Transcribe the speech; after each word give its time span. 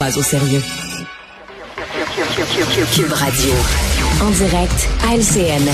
Pas 0.00 0.16
au 0.16 0.22
sérieux. 0.22 0.62
Cube 2.94 3.12
Radio. 3.12 3.52
En 4.22 4.30
direct 4.30 4.88
à 5.06 5.14
LCN. 5.14 5.68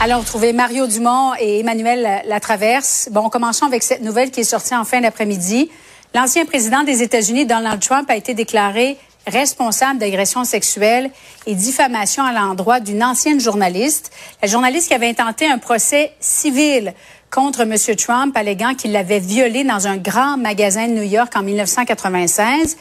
Alors, 0.00 0.24
Mario 0.54 0.86
Dumont 0.86 1.34
et 1.38 1.60
Emmanuel 1.60 2.22
Latraverse. 2.26 3.10
Bon, 3.12 3.28
commençons 3.28 3.66
avec 3.66 3.82
cette 3.82 4.00
nouvelle 4.00 4.30
qui 4.30 4.40
est 4.40 4.44
sortie 4.44 4.74
en 4.74 4.86
fin 4.86 5.02
d'après-midi. 5.02 5.70
L'ancien 6.14 6.46
président 6.46 6.84
des 6.84 7.02
États-Unis, 7.02 7.44
Donald 7.44 7.82
Trump, 7.82 8.08
a 8.08 8.16
été 8.16 8.32
déclaré 8.32 8.96
responsable 9.26 9.98
d'agression 9.98 10.44
sexuelle 10.44 11.10
et 11.46 11.54
diffamation 11.54 12.24
à 12.24 12.32
l'endroit 12.32 12.80
d'une 12.80 13.02
ancienne 13.04 13.40
journaliste. 13.40 14.10
La 14.40 14.48
journaliste 14.48 14.88
qui 14.88 14.94
avait 14.94 15.10
intenté 15.10 15.46
un 15.46 15.58
procès 15.58 16.12
civil 16.20 16.94
contre 17.30 17.62
M. 17.62 17.74
Trump, 17.96 18.36
alléguant 18.36 18.74
qu'il 18.74 18.92
l'avait 18.92 19.18
violée 19.18 19.64
dans 19.64 19.86
un 19.86 19.96
grand 19.96 20.36
magasin 20.36 20.88
de 20.88 20.92
New 20.92 21.02
York 21.02 21.32
en 21.36 21.42
1996. 21.42 22.76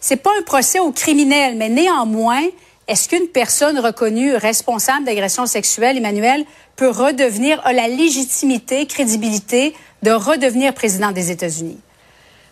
C'est 0.00 0.16
pas 0.16 0.30
un 0.38 0.42
procès 0.42 0.78
au 0.78 0.92
criminel, 0.92 1.56
mais 1.56 1.68
néanmoins, 1.68 2.42
est-ce 2.86 3.08
qu'une 3.08 3.28
personne 3.28 3.78
reconnue 3.78 4.34
responsable 4.34 5.04
d'agression 5.04 5.46
sexuelle, 5.46 5.98
Emmanuel, 5.98 6.44
peut 6.76 6.88
redevenir, 6.88 7.60
a 7.64 7.72
la 7.72 7.88
légitimité, 7.88 8.86
crédibilité 8.86 9.74
de 10.02 10.10
redevenir 10.10 10.72
président 10.72 11.12
des 11.12 11.30
États-Unis? 11.30 11.78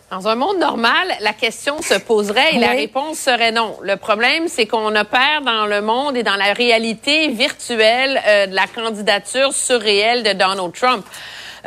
Dans 0.09 0.29
un 0.29 0.35
monde 0.35 0.57
normal, 0.57 1.05
la 1.19 1.33
question 1.33 1.81
se 1.81 1.95
poserait 1.95 2.55
et 2.55 2.59
la 2.59 2.69
réponse 2.69 3.17
serait 3.17 3.51
non. 3.51 3.75
Le 3.81 3.97
problème, 3.97 4.47
c'est 4.47 4.65
qu'on 4.65 4.95
opère 4.95 5.41
dans 5.45 5.65
le 5.65 5.81
monde 5.81 6.15
et 6.15 6.23
dans 6.23 6.37
la 6.37 6.53
réalité 6.53 7.27
virtuelle 7.27 8.21
euh, 8.25 8.47
de 8.47 8.55
la 8.55 8.67
candidature 8.67 9.51
surréelle 9.51 10.23
de 10.23 10.31
Donald 10.31 10.71
Trump. 10.71 11.05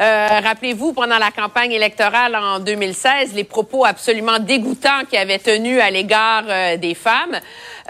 Euh, 0.00 0.28
rappelez-vous, 0.42 0.94
pendant 0.94 1.18
la 1.18 1.30
campagne 1.30 1.72
électorale 1.72 2.34
en 2.34 2.58
2016, 2.58 3.34
les 3.34 3.44
propos 3.44 3.84
absolument 3.84 4.38
dégoûtants 4.38 5.04
qu'il 5.10 5.18
avait 5.18 5.38
tenus 5.38 5.78
à 5.78 5.90
l'égard 5.90 6.44
euh, 6.48 6.78
des 6.78 6.94
femmes. 6.94 7.38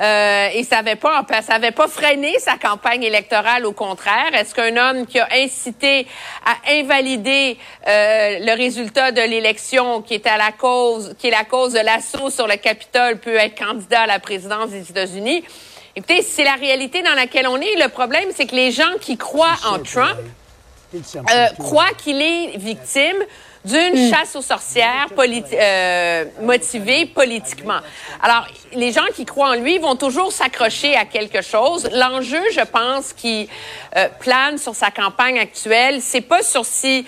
Euh, 0.00 0.48
et 0.52 0.64
ça 0.64 0.76
n'avait 0.76 0.96
pas, 0.96 1.24
ça 1.42 1.54
avait 1.54 1.70
pas 1.70 1.86
freiné 1.86 2.36
sa 2.40 2.56
campagne 2.56 3.04
électorale. 3.04 3.64
Au 3.64 3.72
contraire, 3.72 4.34
est-ce 4.34 4.56
qu'un 4.56 4.76
homme 4.76 5.06
qui 5.06 5.20
a 5.20 5.28
incité 5.36 6.08
à 6.44 6.72
invalider 6.72 7.56
euh, 7.86 8.38
le 8.40 8.56
résultat 8.56 9.12
de 9.12 9.20
l'élection, 9.20 10.02
qui 10.02 10.14
est 10.14 10.26
à 10.26 10.36
la 10.36 10.50
cause, 10.50 11.14
qui 11.16 11.28
est 11.28 11.32
la 11.32 11.44
cause 11.44 11.74
de 11.74 11.80
l'assaut 11.80 12.30
sur 12.30 12.48
le 12.48 12.56
Capitole, 12.56 13.18
peut 13.18 13.36
être 13.36 13.56
candidat 13.56 14.02
à 14.02 14.06
la 14.06 14.18
présidence 14.18 14.70
des 14.70 14.90
États-Unis? 14.90 15.44
Écoutez, 15.94 16.22
c'est 16.22 16.44
la 16.44 16.54
réalité 16.54 17.02
dans 17.02 17.14
laquelle 17.14 17.46
on 17.46 17.60
est. 17.60 17.76
Le 17.80 17.88
problème, 17.88 18.30
c'est 18.34 18.46
que 18.46 18.56
les 18.56 18.72
gens 18.72 18.98
qui 19.00 19.16
croient 19.16 19.58
en 19.68 19.78
Trump 19.80 20.18
euh, 20.94 21.46
croient 21.58 21.94
qu'il 21.96 22.20
est 22.20 22.56
victime 22.56 23.16
d'une 23.64 23.92
hmm. 23.92 24.10
chasse 24.10 24.34
aux 24.36 24.42
sorcières 24.42 25.08
euh, 25.18 26.24
motivée 26.40 27.06
politiquement. 27.06 27.80
Alors, 28.22 28.46
les 28.72 28.90
gens 28.92 29.04
qui 29.14 29.24
croient 29.24 29.50
en 29.50 29.54
lui 29.54 29.78
vont 29.78 29.96
toujours 29.96 30.32
s'accrocher 30.32 30.96
à 30.96 31.04
quelque 31.04 31.42
chose. 31.42 31.88
L'enjeu, 31.92 32.42
je 32.52 32.62
pense, 32.62 33.12
qui 33.12 33.48
euh, 33.96 34.08
plane 34.18 34.56
sur 34.56 34.74
sa 34.74 34.90
campagne 34.90 35.38
actuelle, 35.38 36.00
c'est 36.00 36.22
pas 36.22 36.42
sur 36.42 36.64
si 36.64 37.04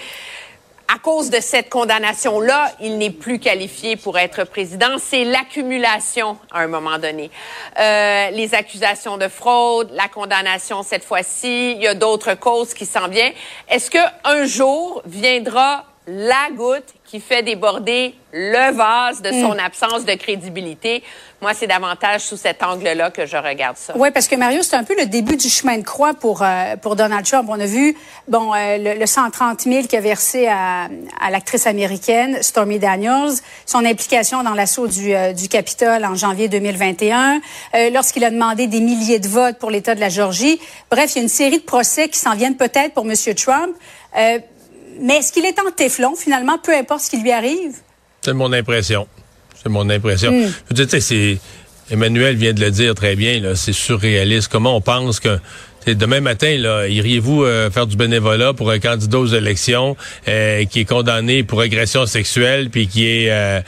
à 0.89 0.99
cause 0.99 1.31
de 1.31 1.41
cette 1.41 1.69
condamnation-là, 1.69 2.73
il 2.81 2.99
n'est 2.99 3.11
plus 3.11 3.39
qualifié 3.39 3.97
pour 3.97 4.19
être 4.19 4.45
président. 4.45 4.99
C'est 4.99 5.25
l'accumulation 5.25 6.39
à 6.51 6.61
un 6.61 6.67
moment 6.67 6.99
donné. 6.99 7.31
Euh, 7.79 8.31
les 8.31 8.55
accusations 8.55 9.19
de 9.19 9.29
fraude, 9.29 9.91
la 9.93 10.09
condamnation 10.09 10.83
cette 10.83 11.05
fois-ci, 11.05 11.73
il 11.73 11.83
y 11.83 11.87
a 11.87 11.95
d'autres 11.95 12.35
causes 12.35 12.75
qui 12.75 12.87
s'en 12.87 13.09
viennent. 13.09 13.33
Est-ce 13.69 13.91
qu'un 13.91 14.45
jour 14.45 15.03
viendra 15.07 15.85
la 16.07 16.51
goutte 16.57 16.95
qui 17.05 17.21
fait 17.21 17.43
déborder 17.43 18.15
le 18.33 18.73
vase 18.73 19.21
de 19.21 19.31
son 19.31 19.55
mm. 19.55 19.61
absence 19.61 20.05
de 20.05 20.15
crédibilité. 20.15 21.03
Moi, 21.43 21.53
c'est 21.55 21.67
davantage 21.67 22.23
sous 22.23 22.37
cet 22.37 22.63
angle-là 22.63 23.11
que 23.11 23.27
je 23.27 23.37
regarde 23.37 23.77
ça. 23.77 23.93
Oui, 23.97 24.11
parce 24.11 24.27
que 24.27 24.35
Mario, 24.35 24.63
c'est 24.63 24.77
un 24.77 24.85
peu 24.85 24.97
le 24.99 25.07
début 25.07 25.37
du 25.37 25.49
chemin 25.49 25.77
de 25.77 25.83
croix 25.83 26.15
pour 26.15 26.43
euh, 26.43 26.77
pour 26.77 26.97
Donald 26.97 27.27
Trump. 27.27 27.49
On 27.51 27.61
a 27.61 27.67
vu 27.67 27.95
bon 28.27 28.53
euh, 28.55 28.97
le, 28.99 29.07
130 29.07 29.61
000 29.61 29.83
qu'il 29.87 29.99
a 29.99 30.01
versé 30.01 30.47
à, 30.47 30.89
à 31.21 31.31
l'actrice 31.31 31.67
américaine 31.67 32.43
Stormy 32.43 32.79
Daniels, 32.79 33.35
son 33.67 33.85
implication 33.85 34.43
dans 34.43 34.55
l'assaut 34.55 34.87
du, 34.87 35.15
euh, 35.15 35.33
du 35.33 35.49
Capitole 35.49 36.05
en 36.05 36.15
janvier 36.15 36.49
2021, 36.49 37.41
lorsqu'il 37.93 38.25
a 38.25 38.31
demandé 38.31 38.67
des 38.67 38.81
milliers 38.81 39.19
de 39.19 39.29
votes 39.29 39.59
pour 39.59 39.71
l'État 39.71 39.95
de 39.95 40.01
la 40.01 40.09
Georgie. 40.09 40.61
Bref, 40.91 41.13
il 41.15 41.17
y 41.17 41.21
a 41.21 41.23
une 41.23 41.29
série 41.29 41.59
de 41.59 41.65
procès 41.65 42.09
qui 42.09 42.19
s'en 42.19 42.35
viennent 42.35 42.57
peut-être 42.57 42.95
pour 42.95 43.05
M. 43.05 43.15
Trump. 43.35 43.77
Mais 45.01 45.19
est-ce 45.19 45.33
qu'il 45.33 45.45
est 45.45 45.59
en 45.59 45.71
téflon, 45.71 46.15
finalement, 46.17 46.59
peu 46.59 46.75
importe 46.75 47.03
ce 47.03 47.11
qui 47.11 47.19
lui 47.19 47.33
arrive? 47.33 47.77
C'est 48.23 48.33
mon 48.33 48.53
impression. 48.53 49.07
C'est 49.63 49.69
mon 49.69 49.89
impression. 49.89 50.31
Hmm. 50.33 50.53
Je 50.71 50.75
veux 50.75 50.87
dire, 50.87 51.03
c'est... 51.03 51.39
Emmanuel 51.93 52.37
vient 52.37 52.55
de 52.55 52.61
le 52.61 52.71
dire 52.71 52.95
très 52.95 53.17
bien, 53.17 53.55
c'est 53.55 53.75
surréaliste. 53.75 54.49
Comment 54.51 54.75
on 54.75 54.81
pense 54.81 55.21
que 55.21 55.39
demain 55.87 56.23
matin, 56.23 56.57
là, 56.57 56.89
iriez-vous 56.89 57.45
euh, 57.45 57.71
faire 57.71 57.87
du 57.87 57.97
bénévolat 57.97 58.55
pour 58.55 58.71
un 58.71 58.79
candidat 58.79 59.19
aux 59.19 59.27
élections 59.27 59.95
euh, 60.27 60.65
qui 60.65 60.81
est 60.81 60.85
condamné 60.87 61.43
pour 61.43 61.61
agression 61.61 62.07
sexuelle 62.07 62.71
puis 62.71 62.89
qui 62.89 63.07
est 63.07 63.31
euh, 63.31 63.61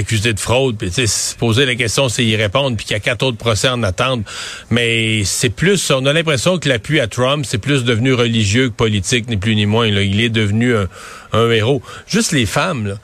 accusé 0.00 0.32
de 0.32 0.40
fraude, 0.40 0.78
puis 0.78 0.90
poser 1.38 1.64
la 1.64 1.76
question, 1.76 2.08
c'est 2.08 2.24
y 2.24 2.34
répondre, 2.34 2.76
puis 2.76 2.86
qu'il 2.86 2.94
y 2.94 2.96
a 2.96 3.00
quatre 3.00 3.22
autres 3.22 3.38
procès 3.38 3.68
en 3.68 3.84
attente. 3.84 4.26
Mais 4.70 5.22
c'est 5.24 5.50
plus, 5.50 5.92
on 5.92 6.06
a 6.06 6.12
l'impression 6.12 6.58
que 6.58 6.68
l'appui 6.68 6.98
à 6.98 7.06
Trump, 7.06 7.44
c'est 7.46 7.58
plus 7.58 7.84
devenu 7.84 8.14
religieux 8.14 8.70
que 8.70 8.74
politique, 8.74 9.28
ni 9.28 9.36
plus 9.36 9.54
ni 9.54 9.66
moins. 9.66 9.86
Il 9.86 10.20
est 10.20 10.28
devenu 10.28 10.74
un, 10.74 10.88
un 11.32 11.48
héros. 11.52 11.82
Juste 12.08 12.32
les 12.32 12.46
femmes, 12.46 12.88
là 12.88 12.94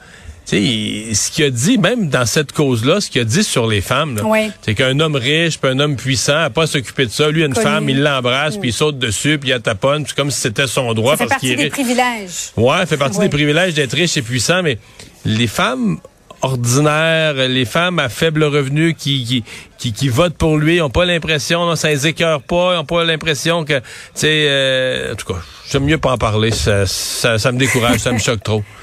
sais, 0.47 1.13
ce 1.13 1.31
qu'il 1.31 1.45
a 1.45 1.49
dit, 1.49 1.77
même 1.77 2.09
dans 2.09 2.25
cette 2.25 2.51
cause-là, 2.51 3.01
ce 3.01 3.09
qu'il 3.09 3.21
a 3.21 3.25
dit 3.25 3.43
sur 3.43 3.67
les 3.67 3.81
femmes, 3.81 4.19
c'est 4.61 4.75
qu'un 4.75 4.99
homme 4.99 5.15
riche, 5.15 5.59
puis 5.59 5.69
un 5.69 5.79
homme 5.79 5.95
puissant, 5.95 6.35
n'a 6.35 6.49
pas 6.49 6.67
s'occuper 6.67 7.05
de 7.05 7.11
ça. 7.11 7.29
Lui, 7.29 7.43
une 7.43 7.55
femme, 7.55 7.89
il 7.89 8.01
l'embrasse, 8.01 8.57
puis 8.57 8.69
il 8.69 8.73
saute 8.73 8.97
dessus, 8.97 9.37
puis 9.37 9.51
il 9.51 9.61
taponne, 9.61 10.05
c'est 10.07 10.15
comme 10.15 10.31
si 10.31 10.39
c'était 10.39 10.67
son 10.67 10.93
droit. 10.93 11.17
Ça 11.17 11.25
fait 11.25 11.29
partie 11.29 11.55
des 11.55 11.69
privilèges. 11.69 12.51
Ouais, 12.55 12.77
ça 12.79 12.85
fait 12.85 12.97
partie 12.97 13.19
des 13.19 13.29
privilèges 13.29 13.73
d'être 13.73 13.93
riche 13.93 14.15
et 14.17 14.21
puissant, 14.21 14.63
mais 14.63 14.77
les 15.25 15.47
femmes 15.47 15.99
ordinaires, 16.41 17.33
les 17.33 17.65
femmes 17.65 17.99
à 17.99 18.09
faible 18.09 18.43
revenu 18.43 18.93
qui 18.93 19.43
qui, 19.77 19.93
qui, 19.93 20.07
votent 20.07 20.37
pour 20.37 20.57
lui, 20.57 20.81
ont 20.81 20.89
pas 20.89 21.05
l'impression, 21.05 21.75
ça 21.75 21.89
les 21.89 22.07
écœure 22.07 22.41
pas, 22.41 22.79
ont 22.79 22.85
pas 22.85 23.03
l'impression 23.03 23.65
que, 23.65 23.79
tu 23.79 23.83
sais, 24.15 24.45
euh, 24.47 25.13
en 25.13 25.15
tout 25.15 25.33
cas, 25.33 25.39
j'aime 25.69 25.83
mieux 25.83 25.97
pas 25.97 26.11
en 26.11 26.17
parler, 26.17 26.51
ça, 26.51 26.85
ça, 26.85 27.37
ça 27.37 27.51
me 27.51 27.57
décourage, 27.57 27.99
ça 27.99 28.11
me 28.11 28.19
choque 28.19 28.43
trop. 28.43 28.63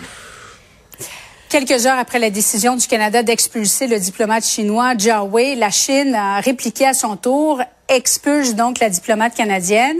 Quelques 1.54 1.87
heures 1.87 2.00
après 2.00 2.19
la 2.19 2.31
décision 2.31 2.75
du 2.75 2.84
Canada 2.88 3.22
d'expulser 3.22 3.87
le 3.87 4.00
diplomate 4.00 4.44
chinois 4.44 4.97
Jia 4.98 5.22
Wei, 5.22 5.54
la 5.54 5.70
Chine 5.70 6.12
a 6.12 6.41
répliqué 6.41 6.84
à 6.84 6.94
son 6.94 7.16
tour, 7.16 7.62
expulse 7.88 8.56
donc 8.56 8.81
la 8.81 8.91
diplomate 8.91 9.37
canadienne. 9.37 9.98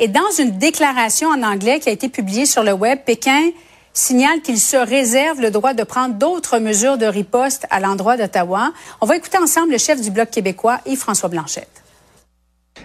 Et 0.00 0.08
dans 0.08 0.28
une 0.36 0.58
déclaration 0.58 1.28
en 1.28 1.44
anglais 1.44 1.78
qui 1.78 1.90
a 1.90 1.92
été 1.92 2.08
publiée 2.08 2.44
sur 2.44 2.64
le 2.64 2.72
web, 2.72 2.98
Pékin 3.06 3.50
signale 3.92 4.40
qu'il 4.42 4.58
se 4.58 4.76
réserve 4.76 5.40
le 5.40 5.52
droit 5.52 5.74
de 5.74 5.84
prendre 5.84 6.16
d'autres 6.16 6.58
mesures 6.58 6.98
de 6.98 7.06
riposte 7.06 7.68
à 7.70 7.78
l'endroit 7.78 8.16
d'Ottawa. 8.16 8.72
On 9.00 9.06
va 9.06 9.14
écouter 9.14 9.38
ensemble 9.38 9.70
le 9.70 9.78
chef 9.78 10.00
du 10.00 10.10
Bloc 10.10 10.30
québécois, 10.30 10.80
Yves-François 10.86 11.28
Blanchette. 11.28 11.84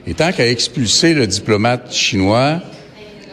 Et 0.05 0.13
tant 0.13 0.31
qu'à 0.31 0.45
expulser 0.45 1.15
le 1.15 1.25
diplomate 1.25 1.91
chinois, 1.91 2.59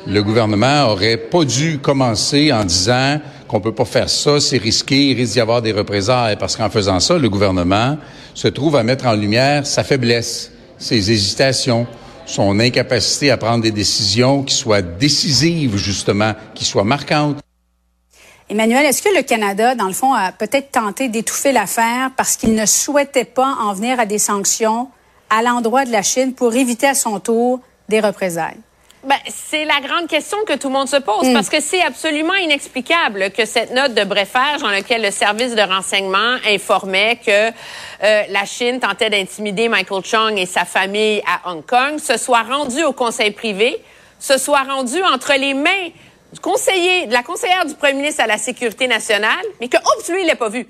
le 0.06 0.22
gouvernement 0.22 0.87
aurait 0.87 1.19
pas 1.19 1.44
dû 1.44 1.78
commencer 1.78 2.55
en 2.55 2.65
disant 2.65 3.20
qu'on 3.48 3.60
peut 3.60 3.75
pas 3.75 3.84
faire 3.84 4.09
ça, 4.09 4.38
c'est 4.38 4.59
risqué, 4.59 5.10
il 5.10 5.16
risque 5.16 5.32
d'y 5.32 5.41
avoir 5.41 5.62
des 5.62 5.72
représailles, 5.72 6.36
parce 6.36 6.54
qu'en 6.56 6.70
faisant 6.70 7.00
ça, 7.00 7.19
le 7.19 7.28
gouvernement 7.28 7.97
se 8.34 8.47
trouve 8.47 8.76
à 8.76 8.84
mettre 8.84 9.06
en 9.06 9.14
lumière 9.14 9.66
sa 9.66 9.82
faiblesse, 9.82 10.53
ses 10.78 11.10
hésitations, 11.10 11.87
son 12.26 12.60
incapacité 12.60 13.31
à 13.31 13.37
prendre 13.37 13.64
des 13.64 13.72
décisions 13.72 14.42
qui 14.42 14.54
soient 14.54 14.82
décisives, 14.82 15.76
justement, 15.76 16.34
qui 16.54 16.64
soient 16.64 16.84
marquantes. 16.84 17.38
Emmanuel, 18.50 18.87
est-ce 18.87 19.03
que 19.03 19.14
le 19.14 19.22
Canada, 19.22 19.75
dans 19.75 19.88
le 19.88 19.92
fond, 19.92 20.14
a 20.14 20.32
peut-être 20.32 20.70
tenté 20.70 21.08
d'étouffer 21.08 21.53
l'affaire 21.53 22.10
parce 22.16 22.37
qu'il 22.37 22.54
ne 22.54 22.64
souhaitait 22.64 23.25
pas 23.25 23.56
en 23.61 23.75
venir 23.75 23.99
à 23.99 24.06
des 24.06 24.19
sanctions 24.19 24.88
à 25.28 25.43
l'endroit 25.43 25.84
de 25.84 25.93
la 25.93 26.02
Chine 26.02 26.32
pour 26.32 26.55
éviter 26.55 26.87
à 26.87 26.94
son 26.94 27.20
tour 27.20 27.61
des 27.88 28.00
représailles? 28.00 28.56
Ben, 29.05 29.17
c'est 29.29 29.65
la 29.65 29.81
grande 29.81 30.09
question 30.09 30.39
que 30.45 30.55
tout 30.55 30.67
le 30.69 30.75
monde 30.75 30.89
se 30.89 30.97
pose, 30.97 31.29
mm. 31.29 31.33
parce 31.33 31.49
que 31.49 31.61
c'est 31.61 31.83
absolument 31.83 32.35
inexplicable 32.35 33.31
que 33.31 33.45
cette 33.45 33.73
note 33.73 33.95
de 33.95 34.03
brefage 34.03 34.61
dans 34.61 34.71
laquelle 34.71 35.03
le 35.03 35.12
service 35.12 35.55
de 35.55 35.62
renseignement 35.62 36.37
informait 36.45 37.21
que 37.25 37.49
euh, 37.49 38.23
la 38.29 38.45
Chine 38.45 38.81
tentait 38.81 39.09
d'intimider 39.09 39.69
Michael 39.69 40.05
Chung 40.05 40.37
et 40.37 40.47
sa 40.47 40.65
famille 40.65 41.23
à 41.27 41.50
Hong 41.50 41.65
Kong 41.65 42.00
se 42.00 42.17
soit 42.17 42.43
rendue 42.43 42.83
au 42.83 42.93
conseil 42.93 43.31
privé, 43.31 43.81
se 44.19 44.37
soit 44.37 44.65
rendue 44.65 45.03
entre 45.05 45.33
les 45.35 45.55
mains 45.55 45.91
du 46.33 46.41
conseiller, 46.41 47.06
de 47.06 47.12
la 47.12 47.23
conseillère 47.23 47.67
du 47.67 47.75
premier 47.75 47.95
ministre 47.95 48.25
à 48.25 48.27
la 48.27 48.37
sécurité 48.37 48.89
nationale, 48.89 49.45
mais 49.61 49.69
que, 49.69 49.77
oups, 49.77 50.09
lui, 50.09 50.23
il 50.23 50.27
l'a 50.27 50.37
pas 50.37 50.49
vu. 50.49 50.67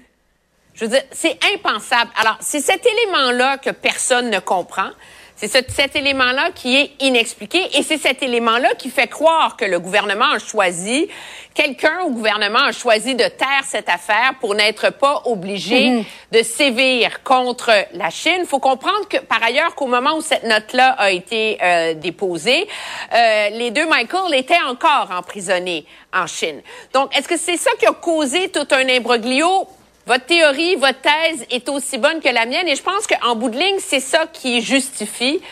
Je 0.75 0.85
veux 0.85 0.91
dire, 0.91 1.03
c'est 1.11 1.37
impensable. 1.55 2.11
Alors, 2.21 2.37
c'est 2.41 2.61
cet 2.61 2.87
élément-là 2.87 3.59
que 3.59 3.71
personne 3.71 4.31
ne 4.31 4.39
comprend. 4.39 4.91
C'est 5.40 5.70
cet 5.70 5.94
élément-là 5.94 6.50
qui 6.52 6.76
est 6.76 6.90
inexpliqué 6.99 7.61
et 7.75 7.85
c'est 7.85 7.96
cet 7.96 8.25
élément-là 8.25 8.75
qui 8.76 8.90
fait 8.90 9.06
croire 9.06 9.56
que 9.56 9.64
le 9.64 9.79
gouvernement 9.79 10.32
a 10.32 10.40
choisi, 10.40 11.08
quelqu'un 11.55 12.00
au 12.05 12.11
gouvernement 12.11 12.64
a 12.64 12.73
choisi 12.73 13.14
de 13.14 13.23
taire 13.23 13.62
cette 13.64 13.88
affaire 13.88 14.35
pour 14.40 14.56
n'être 14.56 14.90
pas 14.90 15.23
obligé 15.26 15.90
mhm. 15.90 16.05
de 16.32 16.43
sévir 16.43 17.23
contre 17.23 17.70
la 17.93 18.11
Chine. 18.11 18.38
Il 18.40 18.46
faut 18.46 18.58
comprendre 18.58 19.06
que, 19.08 19.19
par 19.19 19.40
ailleurs, 19.40 19.76
qu'au 19.76 19.87
moment 19.87 20.17
où 20.17 20.23
cette 20.23 20.43
note-là 20.43 20.96
a 20.99 21.12
été 21.12 21.58
euh, 21.62 21.94
déposée, 21.94 22.67
euh, 23.14 23.49
les 23.50 23.70
deux 23.70 23.87
Michael 23.87 24.34
étaient 24.34 24.62
encore 24.67 25.11
emprisonnés 25.17 25.87
en 26.12 26.26
Chine. 26.26 26.62
Donc, 26.93 27.17
est-ce 27.17 27.29
que 27.29 27.38
c'est 27.38 27.56
ça 27.56 27.70
qui 27.79 27.87
a 27.87 27.93
causé 27.93 28.49
tout 28.49 28.67
un 28.73 28.88
imbroglio? 28.88 29.69
Votre 30.08 30.25
théorie, 30.25 30.75
votre 30.76 31.02
thèse 31.02 31.44
est 31.50 31.69
aussi 31.69 31.99
bonne 31.99 32.20
que 32.22 32.31
la 32.31 32.46
mienne 32.46 32.66
et 32.66 32.76
je 32.76 32.82
pense 32.82 33.06
qu'en 33.06 33.37
bout 33.37 33.50
de 33.50 33.58
ligne, 33.58 33.76
c'est 33.78 34.00
ça 34.00 34.25
qui 34.32 34.62
justifie 34.62 35.43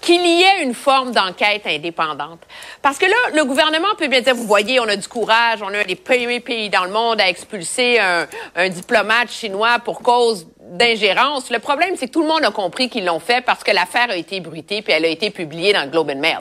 qu'il 0.00 0.24
y 0.24 0.42
ait 0.42 0.62
une 0.62 0.74
forme 0.74 1.10
d'enquête 1.10 1.66
indépendante. 1.66 2.38
Parce 2.82 2.98
que 2.98 3.06
là, 3.06 3.16
le 3.34 3.44
gouvernement 3.44 3.88
peut 3.98 4.06
bien 4.06 4.20
dire, 4.20 4.36
vous 4.36 4.46
voyez, 4.46 4.78
on 4.78 4.86
a 4.86 4.94
du 4.94 5.08
courage, 5.08 5.58
on 5.60 5.74
a 5.74 5.82
des 5.82 5.96
premiers 5.96 6.38
pays 6.38 6.70
dans 6.70 6.84
le 6.84 6.92
monde 6.92 7.20
à 7.20 7.28
expulser 7.28 7.98
un, 7.98 8.28
un 8.54 8.68
diplomate 8.68 9.28
chinois 9.28 9.80
pour 9.84 10.02
cause 10.02 10.46
d'ingérence. 10.60 11.50
Le 11.50 11.58
problème, 11.58 11.96
c'est 11.96 12.06
que 12.06 12.12
tout 12.12 12.22
le 12.22 12.28
monde 12.28 12.44
a 12.44 12.52
compris 12.52 12.88
qu'ils 12.88 13.04
l'ont 13.04 13.18
fait 13.18 13.44
parce 13.44 13.64
que 13.64 13.72
l'affaire 13.72 14.10
a 14.10 14.16
été 14.16 14.38
bruitée 14.38 14.82
puis 14.82 14.92
elle 14.92 15.04
a 15.04 15.08
été 15.08 15.30
publiée 15.30 15.72
dans 15.72 15.82
le 15.82 15.88
Globe 15.88 16.10
and 16.10 16.20
Mail. 16.20 16.38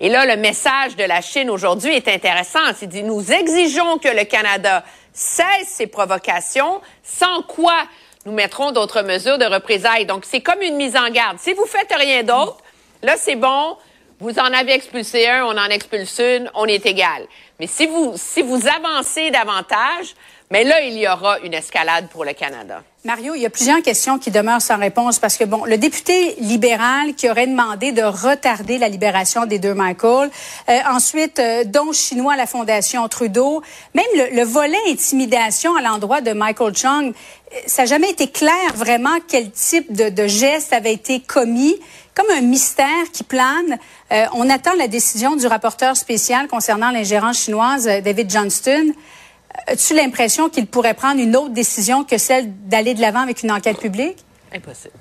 Et 0.00 0.08
là, 0.08 0.26
le 0.26 0.36
message 0.36 0.96
de 0.96 1.04
la 1.04 1.20
Chine 1.20 1.48
aujourd'hui 1.48 1.94
est 1.94 2.08
intéressant. 2.08 2.58
C'est 2.74 2.88
dit, 2.88 3.04
nous 3.04 3.32
exigeons 3.32 3.98
que 3.98 4.08
le 4.08 4.24
Canada 4.24 4.82
cesse 5.18 5.66
ces 5.66 5.88
provocations, 5.88 6.80
sans 7.02 7.42
quoi 7.42 7.74
nous 8.24 8.32
mettrons 8.32 8.70
d'autres 8.70 9.02
mesures 9.02 9.38
de 9.38 9.44
représailles. 9.44 10.06
Donc, 10.06 10.24
c'est 10.24 10.40
comme 10.40 10.62
une 10.62 10.76
mise 10.76 10.96
en 10.96 11.10
garde. 11.10 11.38
Si 11.40 11.52
vous 11.54 11.66
faites 11.66 11.92
rien 11.92 12.22
d'autre, 12.22 12.58
là, 13.02 13.16
c'est 13.16 13.34
bon, 13.34 13.76
vous 14.20 14.38
en 14.38 14.52
avez 14.52 14.74
expulsé 14.74 15.26
un, 15.26 15.44
on 15.44 15.58
en 15.58 15.66
expulse 15.70 16.20
une, 16.20 16.50
on 16.54 16.66
est 16.66 16.86
égal. 16.86 17.26
Mais 17.58 17.66
si 17.66 17.86
vous, 17.86 18.14
si 18.16 18.42
vous 18.42 18.60
avancez 18.68 19.30
davantage, 19.30 20.14
mais 20.50 20.64
là, 20.64 20.80
il 20.80 20.94
y 20.94 21.06
aura 21.06 21.38
une 21.40 21.52
escalade 21.52 22.08
pour 22.08 22.24
le 22.24 22.32
Canada. 22.32 22.82
Mario, 23.04 23.34
il 23.34 23.42
y 23.42 23.46
a 23.46 23.50
plusieurs 23.50 23.82
questions 23.82 24.18
qui 24.18 24.30
demeurent 24.30 24.62
sans 24.62 24.78
réponse 24.78 25.18
parce 25.18 25.36
que, 25.36 25.44
bon, 25.44 25.64
le 25.64 25.76
député 25.76 26.34
libéral 26.40 27.14
qui 27.14 27.30
aurait 27.30 27.46
demandé 27.46 27.92
de 27.92 28.02
retarder 28.02 28.78
la 28.78 28.88
libération 28.88 29.46
des 29.46 29.58
deux 29.58 29.74
Michael, 29.74 30.30
euh, 30.68 30.78
ensuite, 30.90 31.38
euh, 31.38 31.64
don 31.64 31.92
chinois 31.92 32.32
à 32.32 32.36
la 32.36 32.46
Fondation 32.46 33.06
Trudeau, 33.08 33.62
même 33.94 34.04
le, 34.14 34.42
volet 34.42 34.78
intimidation 34.88 35.76
à 35.76 35.82
l'endroit 35.82 36.22
de 36.22 36.32
Michael 36.32 36.76
Chung, 36.76 37.12
euh, 37.12 37.56
ça 37.66 37.82
n'a 37.82 37.86
jamais 37.86 38.10
été 38.10 38.28
clair 38.28 38.74
vraiment 38.74 39.18
quel 39.28 39.50
type 39.50 39.92
de, 39.92 40.08
de 40.08 40.26
geste 40.26 40.72
avait 40.72 40.94
été 40.94 41.20
commis 41.20 41.76
comme 42.14 42.26
un 42.36 42.40
mystère 42.40 43.12
qui 43.12 43.22
plane. 43.22 43.78
on 44.10 44.50
attend 44.50 44.74
la 44.76 44.88
décision 44.88 45.36
du 45.36 45.46
rapporteur 45.46 45.96
spécial 45.96 46.48
concernant 46.48 46.90
l'ingérence 46.90 47.44
chinoise, 47.44 47.84
David 47.84 48.28
Johnston. 48.28 48.92
As-tu 49.68 49.94
l'impression 49.94 50.48
qu'il 50.48 50.66
pourrait 50.66 50.94
prendre 50.94 51.20
une 51.20 51.36
autre 51.36 51.52
décision 51.52 52.04
que 52.04 52.16
celle 52.16 52.46
d'aller 52.68 52.94
de 52.94 53.00
l'avant 53.00 53.20
avec 53.20 53.42
une 53.42 53.50
enquête 53.52 53.78
publique? 53.78 54.16
Impossible. 54.54 54.94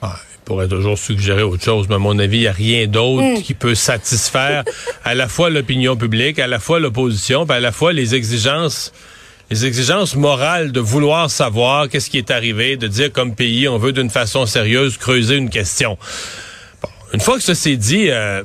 Ah, 0.00 0.16
il 0.32 0.38
pourrait 0.44 0.68
toujours 0.68 0.98
suggérer 0.98 1.42
autre 1.42 1.62
chose, 1.62 1.86
mais 1.88 1.96
à 1.96 1.98
mon 1.98 2.18
avis, 2.18 2.38
il 2.38 2.40
n'y 2.40 2.46
a 2.46 2.52
rien 2.52 2.86
d'autre 2.86 3.38
hmm. 3.38 3.42
qui 3.42 3.54
peut 3.54 3.74
satisfaire 3.74 4.64
à 5.04 5.14
la 5.14 5.28
fois 5.28 5.50
l'opinion 5.50 5.96
publique, 5.96 6.38
à 6.38 6.46
la 6.46 6.58
fois 6.58 6.80
l'opposition, 6.80 7.44
à 7.44 7.60
la 7.60 7.70
fois 7.70 7.92
les 7.92 8.14
exigences 8.14 8.92
les 9.50 9.66
exigences 9.66 10.16
morales 10.16 10.72
de 10.72 10.80
vouloir 10.80 11.30
savoir 11.30 11.90
qu'est-ce 11.90 12.08
qui 12.08 12.16
est 12.16 12.30
arrivé, 12.30 12.78
de 12.78 12.86
dire 12.86 13.12
comme 13.12 13.34
pays, 13.34 13.68
on 13.68 13.76
veut 13.76 13.92
d'une 13.92 14.08
façon 14.08 14.46
sérieuse 14.46 14.96
creuser 14.96 15.36
une 15.36 15.50
question. 15.50 15.98
Bon, 16.82 16.88
une 17.12 17.20
fois 17.20 17.36
que 17.36 17.42
ça 17.42 17.54
s'est 17.54 17.76
dit, 17.76 18.08
euh, 18.08 18.42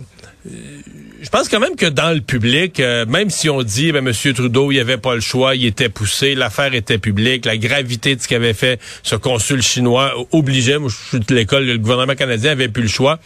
je 1.21 1.29
pense 1.29 1.49
quand 1.49 1.59
même 1.59 1.75
que 1.75 1.85
dans 1.85 2.13
le 2.13 2.21
public, 2.21 2.79
euh, 2.79 3.05
même 3.05 3.29
si 3.29 3.49
on 3.49 3.63
dit, 3.63 3.91
ben, 3.91 4.05
M. 4.05 4.33
Trudeau, 4.33 4.71
il 4.71 4.79
avait 4.79 4.97
pas 4.97 5.15
le 5.15 5.21
choix, 5.21 5.55
il 5.55 5.65
était 5.65 5.89
poussé, 5.89 6.35
l'affaire 6.35 6.73
était 6.73 6.97
publique, 6.97 7.45
la 7.45 7.57
gravité 7.57 8.15
de 8.15 8.21
ce 8.21 8.27
qu'avait 8.27 8.53
fait 8.53 8.79
ce 9.03 9.15
consul 9.15 9.61
chinois 9.61 10.13
obligeait, 10.31 10.77
moi 10.77 10.89
je 10.89 11.17
suis 11.17 11.25
l'école, 11.33 11.65
le 11.65 11.77
gouvernement 11.77 12.15
canadien 12.15 12.51
avait 12.51 12.67
plus 12.67 12.83
le 12.83 12.89
choix. 12.89 13.19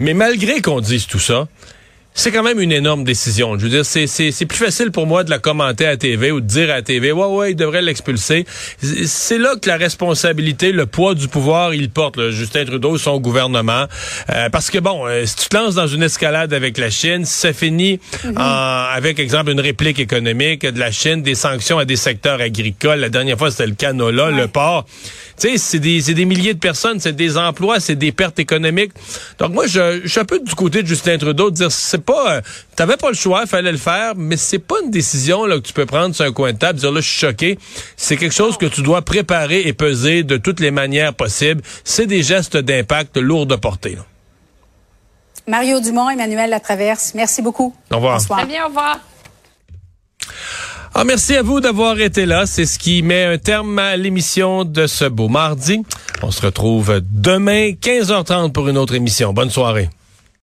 Mais 0.00 0.12
malgré 0.12 0.60
qu'on 0.60 0.80
dise 0.80 1.06
tout 1.06 1.18
ça, 1.18 1.48
c'est 2.16 2.30
quand 2.30 2.44
même 2.44 2.60
une 2.60 2.70
énorme 2.70 3.02
décision. 3.02 3.58
Je 3.58 3.64
veux 3.64 3.70
dire, 3.70 3.84
c'est, 3.84 4.06
c'est, 4.06 4.30
c'est 4.30 4.46
plus 4.46 4.58
facile 4.58 4.92
pour 4.92 5.06
moi 5.06 5.24
de 5.24 5.30
la 5.30 5.40
commenter 5.40 5.84
à 5.84 5.96
TV 5.96 6.30
ou 6.30 6.40
de 6.40 6.46
dire 6.46 6.72
à 6.72 6.80
TV, 6.80 7.10
ouais, 7.10 7.26
ouais, 7.26 7.50
il 7.50 7.56
devrait 7.56 7.82
l'expulser. 7.82 8.46
C'est 8.80 9.36
là 9.36 9.56
que 9.60 9.68
la 9.68 9.76
responsabilité, 9.76 10.70
le 10.70 10.86
poids 10.86 11.16
du 11.16 11.26
pouvoir, 11.26 11.74
il 11.74 11.90
porte, 11.90 12.16
là, 12.16 12.30
Justin 12.30 12.64
Trudeau, 12.64 12.98
son 12.98 13.18
gouvernement. 13.18 13.86
Euh, 14.30 14.48
parce 14.48 14.70
que, 14.70 14.78
bon, 14.78 15.06
euh, 15.06 15.26
si 15.26 15.34
tu 15.34 15.48
te 15.48 15.56
lances 15.56 15.74
dans 15.74 15.88
une 15.88 16.04
escalade 16.04 16.52
avec 16.54 16.78
la 16.78 16.88
Chine, 16.88 17.24
si 17.24 17.34
ça 17.34 17.52
finit 17.52 17.98
mhm. 18.22 18.34
avec, 18.38 19.18
exemple, 19.18 19.50
une 19.50 19.60
réplique 19.60 19.98
économique 19.98 20.64
de 20.64 20.78
la 20.78 20.92
Chine, 20.92 21.22
des 21.22 21.34
sanctions 21.34 21.78
à 21.78 21.84
des 21.84 21.96
secteurs 21.96 22.40
agricoles. 22.40 23.00
La 23.00 23.08
dernière 23.08 23.36
fois, 23.36 23.50
c'était 23.50 23.66
le 23.66 23.74
canola, 23.74 24.30
le 24.30 24.46
porc. 24.46 24.86
Tu 25.38 25.50
sais, 25.50 25.58
c'est 25.58 25.78
des, 25.80 26.00
c'est 26.00 26.14
des 26.14 26.24
milliers 26.24 26.54
de 26.54 26.58
personnes, 26.58 27.00
c'est 27.00 27.12
des 27.12 27.36
emplois, 27.36 27.80
c'est 27.80 27.96
des 27.96 28.12
pertes 28.12 28.38
économiques. 28.38 28.92
Donc 29.38 29.52
moi, 29.52 29.66
je, 29.66 30.00
je 30.02 30.08
suis 30.08 30.20
un 30.20 30.24
peu 30.24 30.38
du 30.38 30.54
côté 30.54 30.82
de 30.82 30.86
Justin 30.86 31.18
Trudeau 31.18 31.50
de 31.50 31.56
dire, 31.56 31.72
c'est 31.72 32.04
pas, 32.04 32.36
euh, 32.36 32.40
t'avais 32.76 32.96
pas 32.96 33.08
le 33.08 33.16
choix, 33.16 33.40
il 33.42 33.48
fallait 33.48 33.72
le 33.72 33.78
faire, 33.78 34.14
mais 34.16 34.36
c'est 34.36 34.58
pas 34.60 34.76
une 34.84 34.90
décision 34.90 35.44
là 35.46 35.56
que 35.56 35.62
tu 35.62 35.72
peux 35.72 35.86
prendre 35.86 36.14
sur 36.14 36.24
un 36.24 36.32
coin 36.32 36.52
de 36.52 36.58
table, 36.58 36.78
dire 36.78 36.92
là 36.92 37.00
je 37.00 37.08
suis 37.08 37.18
choqué. 37.18 37.58
C'est 37.96 38.16
quelque 38.16 38.34
chose 38.34 38.56
que 38.56 38.66
tu 38.66 38.82
dois 38.82 39.02
préparer 39.02 39.62
et 39.62 39.72
peser 39.72 40.22
de 40.22 40.36
toutes 40.36 40.60
les 40.60 40.70
manières 40.70 41.14
possibles. 41.14 41.62
C'est 41.82 42.06
des 42.06 42.22
gestes 42.22 42.56
d'impact 42.56 43.16
lourds 43.16 43.46
de 43.46 43.56
portée. 43.56 43.98
Mario 45.46 45.80
Dumont, 45.80 46.08
Emmanuel 46.08 46.50
Latraverse, 46.50 47.12
merci 47.14 47.42
beaucoup. 47.42 47.74
Au 47.90 47.96
revoir. 47.96 48.18
Bonsoir. 48.18 48.38
Très 48.38 48.48
bien, 48.48 48.64
au 48.64 48.68
revoir. 48.68 48.98
Ah, 50.96 51.02
merci 51.02 51.34
à 51.34 51.42
vous 51.42 51.58
d'avoir 51.58 51.98
été 51.98 52.24
là. 52.24 52.46
C'est 52.46 52.66
ce 52.66 52.78
qui 52.78 53.02
met 53.02 53.24
un 53.24 53.36
terme 53.36 53.80
à 53.80 53.96
l'émission 53.96 54.64
de 54.64 54.86
ce 54.86 55.06
beau 55.06 55.28
mardi. 55.28 55.82
On 56.22 56.30
se 56.30 56.40
retrouve 56.40 57.00
demain, 57.10 57.70
15h30 57.72 58.52
pour 58.52 58.68
une 58.68 58.78
autre 58.78 58.94
émission. 58.94 59.32
Bonne 59.32 59.50
soirée. 59.50 59.88